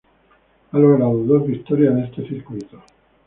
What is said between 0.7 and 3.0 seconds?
Ha logrado dos victorias en este circuito.